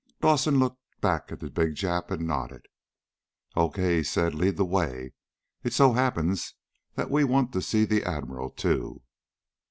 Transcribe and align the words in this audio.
Dawson 0.19 0.57
looked 0.57 0.81
back 0.99 1.31
at 1.31 1.41
the 1.41 1.51
big 1.51 1.75
Jap, 1.75 2.09
and 2.09 2.25
nodded. 2.25 2.65
"Okay," 3.55 3.97
he 3.97 4.03
said. 4.03 4.33
"Lead 4.33 4.57
the 4.57 4.65
way. 4.65 5.13
It 5.63 5.73
so 5.73 5.93
happens 5.93 6.55
that 6.95 7.11
we 7.11 7.23
want 7.23 7.53
to 7.53 7.61
see 7.61 7.85
the 7.85 8.03
Admiral, 8.03 8.49
too." 8.49 9.03